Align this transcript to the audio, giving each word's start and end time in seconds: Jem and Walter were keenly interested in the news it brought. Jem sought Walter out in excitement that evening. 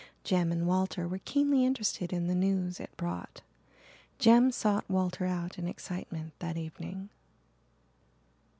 Jem 0.23 0.51
and 0.51 0.65
Walter 0.65 1.07
were 1.07 1.19
keenly 1.25 1.63
interested 1.63 2.11
in 2.11 2.25
the 2.25 2.33
news 2.33 2.79
it 2.79 2.89
brought. 2.97 3.41
Jem 4.17 4.51
sought 4.51 4.89
Walter 4.89 5.25
out 5.27 5.59
in 5.59 5.67
excitement 5.67 6.33
that 6.39 6.57
evening. 6.57 7.09